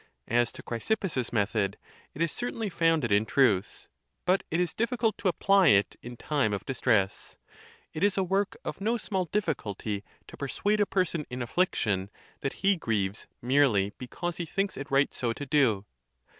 As 0.27 0.51
to 0.53 0.63
Chrysippus's 0.63 1.31
method, 1.31 1.77
it 2.15 2.23
is 2.23 2.31
certainly 2.31 2.69
founded 2.71 3.11
in 3.11 3.23
truth; 3.23 3.87
but 4.25 4.41
it 4.49 4.59
is 4.59 4.73
difficult 4.73 5.15
to 5.19 5.27
apply 5.27 5.67
it 5.67 5.95
in 6.01 6.17
time 6.17 6.53
of 6.53 6.65
distress. 6.65 7.37
It 7.93 8.03
is 8.03 8.17
a 8.17 8.23
work 8.23 8.57
of 8.65 8.81
no 8.81 8.97
small 8.97 9.25
difficulty 9.25 10.03
to 10.27 10.37
persuade 10.37 10.79
a 10.79 10.87
person 10.87 11.27
in 11.29 11.43
affliction 11.43 12.09
that 12.39 12.53
he 12.65 12.75
grieves 12.77 13.27
merely 13.43 13.91
be 13.99 14.07
cause 14.07 14.37
he 14.37 14.45
thinks 14.47 14.75
it 14.75 14.89
right 14.89 15.13
so 15.13 15.33
to 15.33 15.45
do. 15.45 15.85